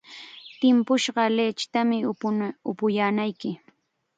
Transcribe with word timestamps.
Timpushqa 0.59 1.23
lichitam 1.35 1.89
upuyaanayki. 2.69 3.49